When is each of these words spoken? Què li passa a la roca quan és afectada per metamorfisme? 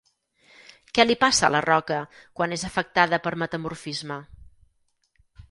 Què 0.97 1.03
li 1.05 1.15
passa 1.23 1.45
a 1.47 1.51
la 1.55 1.61
roca 1.65 1.99
quan 2.41 2.57
és 2.57 2.65
afectada 2.71 3.21
per 3.27 3.35
metamorfisme? 3.45 4.19